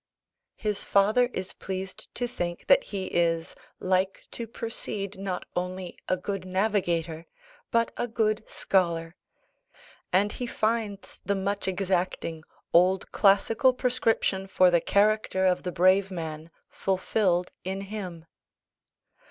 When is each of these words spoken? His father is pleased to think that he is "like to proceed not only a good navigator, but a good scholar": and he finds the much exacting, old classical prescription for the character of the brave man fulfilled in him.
His 0.55 0.83
father 0.83 1.29
is 1.31 1.53
pleased 1.53 2.09
to 2.15 2.25
think 2.27 2.65
that 2.65 2.85
he 2.85 3.05
is 3.05 3.53
"like 3.79 4.23
to 4.31 4.47
proceed 4.47 5.15
not 5.19 5.45
only 5.55 5.95
a 6.09 6.17
good 6.17 6.43
navigator, 6.43 7.27
but 7.69 7.93
a 7.97 8.07
good 8.07 8.43
scholar": 8.49 9.15
and 10.11 10.31
he 10.31 10.47
finds 10.47 11.21
the 11.23 11.35
much 11.35 11.67
exacting, 11.67 12.41
old 12.73 13.11
classical 13.11 13.73
prescription 13.73 14.47
for 14.47 14.71
the 14.71 14.81
character 14.81 15.45
of 15.45 15.61
the 15.61 15.71
brave 15.71 16.09
man 16.09 16.49
fulfilled 16.67 17.51
in 17.63 17.81
him. 17.81 18.25